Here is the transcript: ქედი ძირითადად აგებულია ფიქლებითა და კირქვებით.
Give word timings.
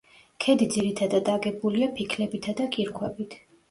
ქედი 0.45 0.67
ძირითადად 0.77 1.31
აგებულია 1.35 1.93
ფიქლებითა 2.01 2.61
და 2.63 2.71
კირქვებით. 2.77 3.43